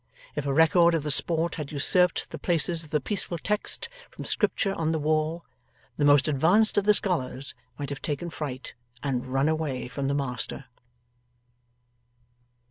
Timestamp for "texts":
3.37-3.87